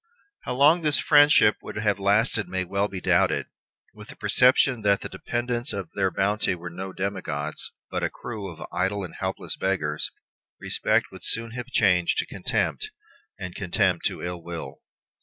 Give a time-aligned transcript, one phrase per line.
[0.45, 3.45] How long this friendship would have lasted may well be doubted.
[3.93, 8.49] With the perception that the dependants on their bounty were no demigods, but a crew
[8.51, 10.09] of idle and helpless beggars,
[10.59, 12.89] respect would soon have changed to contempt,
[13.39, 14.81] and contempt to ill will.